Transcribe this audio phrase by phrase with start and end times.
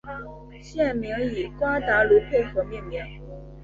[0.63, 2.99] 县名以瓜达卢佩河命名。